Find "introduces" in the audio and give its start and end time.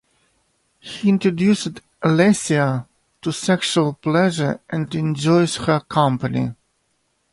1.09-1.75